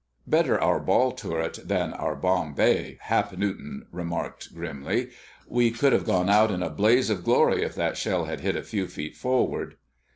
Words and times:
"Better 0.25 0.59
our 0.59 0.79
ball 0.79 1.11
turret 1.11 1.59
than 1.63 1.93
our 1.93 2.15
bomb 2.15 2.55
bay!" 2.55 2.97
Hap 3.01 3.37
Newton 3.37 3.85
remarked 3.91 4.51
grimly. 4.51 5.11
"We 5.47 5.69
could 5.69 5.93
have 5.93 6.05
gone 6.05 6.27
out 6.27 6.49
in 6.49 6.63
a 6.63 6.71
blaze 6.71 7.11
of 7.11 7.23
glory 7.23 7.61
if 7.61 7.75
that 7.75 7.97
shell 7.97 8.25
had 8.25 8.39
hit 8.39 8.55
a 8.55 8.63
few 8.63 8.87
feet 8.87 9.15
forward." 9.15 9.75